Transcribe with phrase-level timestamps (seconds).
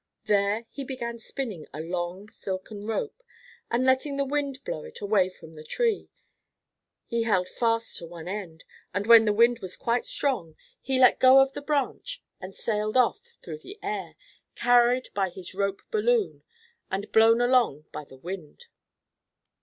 [0.23, 3.21] There he began spinning a long silken rope,
[3.69, 6.09] and letting the wind blow it away from the tree.
[7.05, 8.63] He held fast to one end,
[8.95, 12.97] and when the wind was quite strong, he let go of the branch and sailed
[12.97, 14.15] off through the air,
[14.55, 16.41] carried by his rope balloon,
[16.89, 18.65] and blown along by the wind.